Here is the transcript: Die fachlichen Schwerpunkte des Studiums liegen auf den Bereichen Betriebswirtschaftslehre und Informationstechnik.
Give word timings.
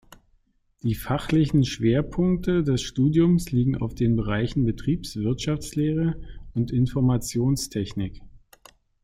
Die 0.81 0.95
fachlichen 0.95 1.63
Schwerpunkte 1.63 2.63
des 2.63 2.81
Studiums 2.81 3.51
liegen 3.51 3.75
auf 3.79 3.93
den 3.93 4.15
Bereichen 4.15 4.65
Betriebswirtschaftslehre 4.65 6.19
und 6.55 6.71
Informationstechnik. 6.71 8.19